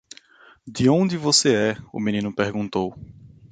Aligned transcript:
"De 0.65 0.89
onde 0.89 1.15
você 1.15 1.53
é?" 1.55 1.77
o 1.93 1.99
menino 1.99 2.33
perguntou. 2.33 2.95